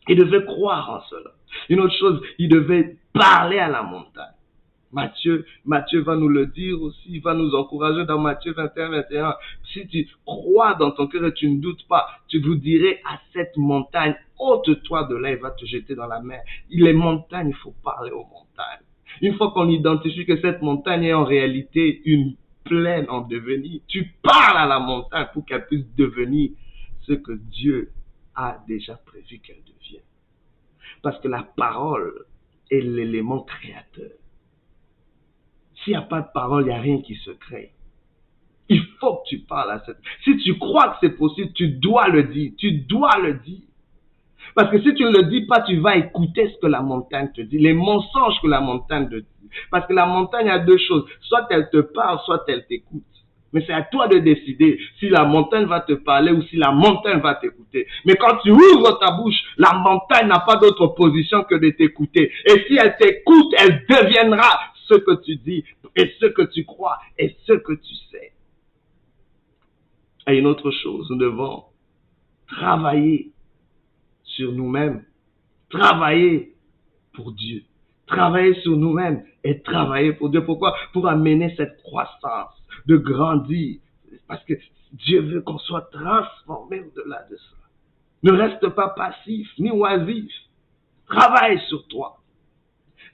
Il 0.08 0.18
devait 0.18 0.46
croire 0.46 0.90
en 0.90 1.02
cela. 1.10 1.32
Une 1.70 1.80
autre 1.80 1.96
chose, 1.98 2.22
il 2.38 2.50
devait 2.50 2.98
parler 3.14 3.60
à 3.60 3.68
la 3.68 3.84
montagne. 3.84 4.34
Matthieu, 4.92 5.46
Matthieu 5.66 6.02
va 6.02 6.16
nous 6.16 6.30
le 6.30 6.46
dire 6.48 6.82
aussi, 6.82 7.10
il 7.10 7.22
va 7.22 7.34
nous 7.34 7.54
encourager 7.56 8.06
dans 8.06 8.20
Matthieu 8.20 8.54
21, 8.54 8.90
21. 8.90 9.36
Si 9.74 9.86
tu 9.88 10.08
crois 10.26 10.76
dans 10.76 10.92
ton 10.92 11.08
cœur 11.08 11.26
et 11.26 11.34
tu 11.34 11.50
ne 11.50 11.60
doutes 11.60 11.86
pas, 11.88 12.08
tu 12.28 12.40
vous 12.40 12.56
dirais 12.56 13.02
à 13.06 13.20
cette 13.34 13.58
montagne, 13.58 14.16
ôte-toi 14.40 15.04
de 15.06 15.16
là, 15.16 15.32
il 15.32 15.38
va 15.38 15.52
te 15.52 15.66
jeter 15.66 15.94
dans 15.94 16.08
la 16.08 16.22
mer. 16.22 16.42
Les 16.70 16.94
montagnes, 16.94 17.50
il 17.50 17.56
faut 17.56 17.76
parler 17.84 18.12
aux 18.12 18.26
montagnes. 18.26 18.87
Une 19.22 19.36
fois 19.36 19.52
qu'on 19.52 19.70
identifie 19.70 20.26
que 20.26 20.40
cette 20.42 20.62
montagne 20.62 21.04
est 21.06 21.14
en 21.14 21.26
réalité 21.26 22.02
une 22.06 22.36
plaine 22.64 23.06
en 23.10 23.22
devenir, 23.22 23.82
tu 23.88 24.14
parles 24.22 24.58
à 24.58 24.66
la 24.66 24.80
montagne 24.80 25.28
pour 25.34 25.46
qu'elle 25.46 25.66
puisse 25.66 25.86
devenir 25.96 26.52
ce 27.02 27.14
que 27.14 27.34
Dieu 27.34 27.92
a 28.36 28.64
déjà 28.68 28.96
prévu 28.96 29.40
qu'elle 29.40 29.64
devienne. 29.64 30.04
Parce 31.02 31.20
que 31.20 31.28
la 31.28 31.44
parole 31.44 32.26
est 32.70 32.82
l'élément 32.82 33.42
créateur. 33.42 34.12
S'il 35.84 35.94
n'y 35.94 35.98
a 35.98 36.02
pas 36.02 36.22
de 36.22 36.28
parole, 36.34 36.64
il 36.64 36.68
n'y 36.68 36.74
a 36.74 36.82
rien 36.82 37.02
qui 37.02 37.16
se 37.16 37.32
crée. 37.32 37.72
Il 38.70 38.84
faut 39.00 39.18
que 39.18 39.30
tu 39.30 39.40
parles 39.40 39.72
à 39.72 39.84
cette... 39.86 39.98
Si 40.24 40.38
tu 40.38 40.58
crois 40.58 40.90
que 40.90 40.98
c'est 41.02 41.18
possible, 41.18 41.54
tu 41.54 41.70
dois 41.70 42.10
le 42.10 42.24
dire. 42.24 42.52
Tu 42.58 42.80
dois 42.82 43.18
le 43.20 43.36
dire. 43.36 43.62
Parce 44.58 44.72
que 44.72 44.82
si 44.82 44.92
tu 44.96 45.04
ne 45.04 45.12
le 45.12 45.26
dis 45.26 45.46
pas, 45.46 45.62
tu 45.62 45.78
vas 45.78 45.98
écouter 45.98 46.50
ce 46.50 46.60
que 46.60 46.66
la 46.66 46.82
montagne 46.82 47.30
te 47.32 47.42
dit, 47.42 47.60
les 47.60 47.74
mensonges 47.74 48.42
que 48.42 48.48
la 48.48 48.60
montagne 48.60 49.08
te 49.08 49.18
dit. 49.18 49.50
Parce 49.70 49.86
que 49.86 49.94
la 49.94 50.08
montagne 50.08 50.50
a 50.50 50.58
deux 50.58 50.80
choses. 50.80 51.06
Soit 51.22 51.46
elle 51.52 51.70
te 51.70 51.78
parle, 51.78 52.18
soit 52.26 52.44
elle 52.48 52.66
t'écoute. 52.66 53.04
Mais 53.54 53.64
c'est 53.68 53.74
à 53.74 53.84
toi 53.84 54.08
de 54.08 54.18
décider 54.18 54.80
si 54.98 55.10
la 55.10 55.26
montagne 55.26 55.66
va 55.66 55.82
te 55.82 55.94
parler 55.94 56.32
ou 56.32 56.42
si 56.42 56.56
la 56.56 56.72
montagne 56.72 57.20
va 57.20 57.36
t'écouter. 57.36 57.86
Mais 58.04 58.16
quand 58.16 58.36
tu 58.38 58.50
ouvres 58.50 58.98
ta 58.98 59.12
bouche, 59.12 59.40
la 59.58 59.74
montagne 59.74 60.28
n'a 60.28 60.40
pas 60.40 60.56
d'autre 60.56 60.88
position 60.88 61.44
que 61.44 61.54
de 61.54 61.70
t'écouter. 61.70 62.32
Et 62.48 62.66
si 62.68 62.78
elle 62.82 62.98
t'écoute, 62.98 63.54
elle 63.60 63.86
deviendra 63.88 64.50
ce 64.88 64.96
que 64.96 65.24
tu 65.24 65.36
dis 65.36 65.64
et 65.96 66.16
ce 66.20 66.26
que 66.26 66.42
tu 66.42 66.66
crois 66.66 66.98
et 67.20 67.36
ce 67.46 67.54
que 67.54 67.74
tu 67.74 67.94
sais. 68.12 68.32
Et 70.28 70.40
une 70.40 70.48
autre 70.48 70.72
chose, 70.72 71.12
nous 71.12 71.18
devons 71.18 71.66
travailler 72.48 73.34
sur 74.38 74.54
nous-mêmes, 74.54 75.04
travailler 75.70 76.54
pour 77.14 77.34
Dieu, 77.34 77.64
travailler 78.06 78.54
sur 78.62 78.78
nous-mêmes 78.78 79.24
et 79.44 79.62
travailler 79.62 80.14
pour 80.14 80.30
Dieu. 80.30 80.46
Pourquoi? 80.46 80.76
Pour 80.94 81.08
amener 81.08 81.54
cette 81.58 81.82
croissance 81.82 82.54
de 82.86 82.98
grandir. 82.98 83.80
Parce 84.28 84.44
que 84.46 84.54
Dieu 84.94 85.22
veut 85.22 85.42
qu'on 85.42 85.58
soit 85.58 85.90
transformé 85.92 86.82
au-delà 86.82 87.26
de 87.30 87.36
ça. 87.36 87.56
Ne 88.24 88.32
reste 88.32 88.70
pas 88.70 88.90
passif 88.90 89.50
ni 89.58 89.72
oisif. 89.72 90.32
Travaille 91.08 91.60
sur 91.68 91.88
toi. 91.88 92.17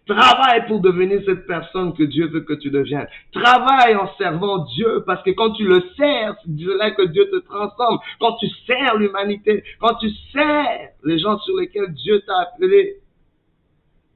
Travaille 0.05 0.67
pour 0.67 0.81
devenir 0.81 1.21
cette 1.25 1.47
personne 1.47 1.93
que 1.93 2.03
Dieu 2.03 2.27
veut 2.27 2.41
que 2.41 2.53
tu 2.53 2.69
deviennes. 2.69 3.07
Travaille 3.31 3.95
en 3.95 4.09
servant 4.17 4.65
Dieu 4.65 5.03
parce 5.05 5.23
que 5.23 5.31
quand 5.31 5.51
tu 5.51 5.65
le 5.65 5.81
sers, 5.95 6.35
c'est 6.43 6.53
Dieu-là 6.53 6.91
que 6.91 7.03
Dieu 7.03 7.29
te 7.29 7.37
transforme. 7.37 7.99
Quand 8.19 8.35
tu 8.37 8.47
sers 8.67 8.97
l'humanité, 8.97 9.63
quand 9.79 9.95
tu 9.95 10.09
sers 10.33 10.89
les 11.05 11.19
gens 11.19 11.39
sur 11.39 11.55
lesquels 11.57 11.93
Dieu 11.93 12.21
t'a 12.27 12.39
appelé, 12.41 12.97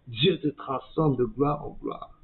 Dieu 0.07 0.37
te 0.39 0.49
transforme 0.49 1.15
de 1.15 1.23
gloire 1.23 1.65
en 1.65 1.77
gloire 1.81 2.17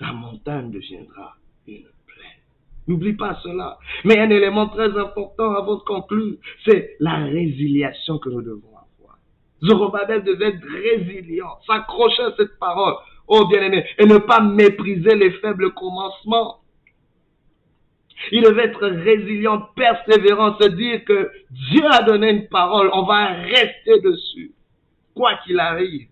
la 0.00 0.12
montagne 0.12 0.70
deviendra 0.70 1.36
une 1.66 1.82
plaine. 2.06 2.42
N'oublie 2.86 3.14
pas 3.14 3.38
cela. 3.42 3.78
Mais 4.04 4.18
un 4.18 4.30
élément 4.30 4.68
très 4.68 4.96
important 4.96 5.54
avant 5.54 5.76
de 5.76 5.82
conclure, 5.82 6.36
c'est 6.64 6.96
la 7.00 7.16
résiliation 7.24 8.18
que 8.18 8.28
nous 8.28 8.42
devons. 8.42 8.75
Zorobabel 9.64 10.22
devait 10.24 10.48
être 10.48 10.66
résilient, 10.66 11.58
s'accrocher 11.66 12.22
à 12.22 12.32
cette 12.36 12.58
parole, 12.58 12.94
oh 13.26 13.46
bien-aimé, 13.46 13.84
et 13.98 14.06
ne 14.06 14.18
pas 14.18 14.40
mépriser 14.40 15.14
les 15.14 15.30
faibles 15.32 15.72
commencements. 15.72 16.58
Il 18.32 18.42
devait 18.42 18.66
être 18.66 18.86
résilient, 18.86 19.68
persévérant, 19.76 20.56
se 20.60 20.68
dire 20.68 21.04
que 21.04 21.30
Dieu 21.50 21.84
a 21.90 22.02
donné 22.02 22.30
une 22.30 22.48
parole, 22.48 22.90
on 22.92 23.02
va 23.02 23.26
rester 23.26 24.00
dessus, 24.00 24.52
quoi 25.14 25.32
qu'il 25.44 25.58
arrive 25.58 26.08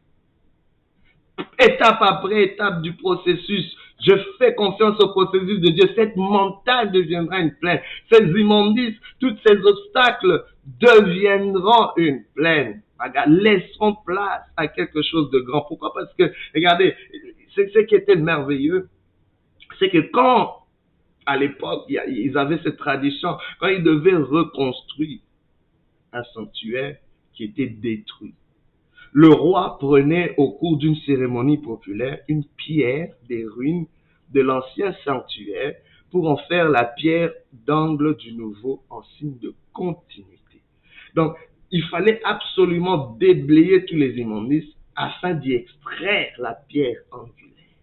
étape 1.59 1.99
après 2.01 2.45
étape 2.45 2.83
du 2.83 2.93
processus. 2.95 3.77
Je 4.05 4.15
fais 4.39 4.55
confiance 4.55 5.01
au 5.01 5.09
processus 5.09 5.61
de 5.61 5.71
Dieu. 5.71 5.89
Cette 5.97 6.17
montagne 6.17 6.91
deviendra 6.91 7.41
une 7.41 7.55
plaine. 7.55 7.81
Ces 8.11 8.25
immondices, 8.25 8.97
tous 9.21 9.37
ces 9.47 9.57
obstacles 9.57 10.45
deviendront 10.81 11.91
une 11.97 12.25
plaine. 12.35 12.83
Laisseront 13.27 13.97
place 14.07 14.43
à 14.57 14.69
quelque 14.69 15.03
chose 15.03 15.31
de 15.31 15.41
grand. 15.41 15.63
Pourquoi? 15.63 15.93
Parce 15.95 16.13
que, 16.15 16.33
regardez, 16.55 16.95
c'est 17.55 17.71
ce 17.73 17.81
qui 17.81 17.95
était 17.95 18.17
merveilleux. 18.17 18.89
C'est 19.79 19.91
que 19.91 20.11
quand, 20.13 20.65
à 21.27 21.37
l'époque, 21.37 21.85
ils 21.89 22.37
avaient 22.39 22.61
cette 22.63 22.77
tradition, 22.77 23.37
quand 23.59 23.69
ils 23.69 23.83
devaient 23.83 24.15
reconstruire 24.15 25.21
un 26.13 26.23
sanctuaire 26.35 26.97
qui 27.33 27.45
était 27.45 27.67
détruit, 27.67 28.35
le 29.13 29.29
roi 29.29 29.79
prenait 29.79 30.35
au 30.39 30.53
cours 30.53 30.77
d'une 30.77 30.97
cérémonie 30.97 31.59
populaire 31.59 32.19
une 32.29 32.45
pierre 32.57 33.15
des 33.29 33.45
ruines 33.45 33.87
de 34.33 34.41
l'ancien 34.41 34.93
sanctuaire 35.05 35.75
pour 36.11 36.29
en 36.29 36.37
faire 36.37 36.69
la 36.69 36.85
pierre 36.85 37.33
d'angle 37.67 38.17
du 38.17 38.33
nouveau 38.35 38.83
en 38.91 39.03
signe 39.19 39.39
de 39.39 39.55
continuité. 39.73 40.63
Donc, 41.15 41.37
il 41.75 41.83
fallait 41.87 42.21
absolument 42.23 43.17
déblayer 43.19 43.85
tous 43.85 43.97
les 43.97 44.15
immondices 44.17 44.73
afin 44.95 45.35
d'y 45.35 45.55
extraire 45.55 46.33
la 46.39 46.55
pierre 46.69 47.03
angulaire. 47.11 47.81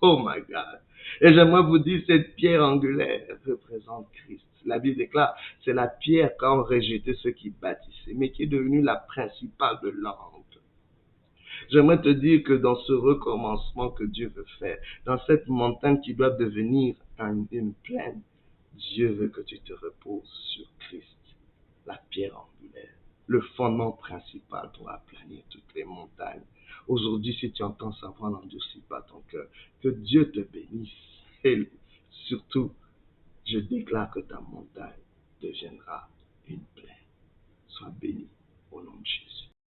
Oh 0.00 0.22
my 0.24 0.40
God. 0.48 0.80
Et 1.20 1.34
j'aimerais 1.34 1.62
vous 1.62 1.78
dire, 1.78 2.00
cette 2.06 2.36
pierre 2.36 2.64
angulaire 2.64 3.36
représente 3.46 4.06
Christ. 4.12 4.46
La 4.64 4.78
Bible 4.78 4.96
déclare, 4.96 5.36
c'est 5.62 5.74
la 5.74 5.88
pierre 5.88 6.38
qu'ont 6.38 6.62
rejeté 6.62 7.12
ceux 7.22 7.32
qui 7.32 7.50
bâtissaient, 7.50 8.14
mais 8.14 8.30
qui 8.30 8.44
est 8.44 8.46
devenue 8.46 8.80
la 8.80 8.96
principale 8.96 9.78
de. 9.82 9.92
J'aimerais 11.70 12.00
te 12.00 12.08
dire 12.08 12.42
que 12.44 12.54
dans 12.54 12.76
ce 12.76 12.94
recommencement 12.94 13.90
que 13.90 14.04
Dieu 14.04 14.32
veut 14.34 14.46
faire, 14.58 14.78
dans 15.04 15.18
cette 15.26 15.48
montagne 15.48 16.00
qui 16.00 16.14
doit 16.14 16.30
devenir 16.30 16.94
une 17.52 17.74
plaine, 17.82 18.22
Dieu 18.72 19.08
veut 19.08 19.28
que 19.28 19.42
tu 19.42 19.60
te 19.60 19.74
reposes 19.74 20.32
sur 20.54 20.64
Christ, 20.78 21.04
la 21.86 22.00
pierre 22.08 22.32
angulaire, 22.32 22.57
le 23.28 23.40
fondement 23.56 23.92
principal 23.92 24.70
pour 24.76 24.90
aplanir 24.90 25.42
toutes 25.50 25.74
les 25.74 25.84
montagnes. 25.84 26.42
Aujourd'hui, 26.88 27.34
si 27.38 27.52
tu 27.52 27.62
entends 27.62 27.92
sa 27.92 28.08
voix, 28.08 28.30
n'endurcis 28.30 28.80
pas 28.88 29.02
ton 29.02 29.20
cœur. 29.30 29.46
Que 29.82 29.88
Dieu 29.88 30.30
te 30.32 30.40
bénisse. 30.40 30.90
Et 31.44 31.70
surtout, 32.10 32.72
je 33.46 33.58
déclare 33.58 34.10
que 34.10 34.20
ta 34.20 34.40
montagne 34.40 35.00
deviendra 35.40 36.08
une 36.48 36.64
plaine. 36.74 37.06
Sois 37.68 37.92
béni. 38.00 38.28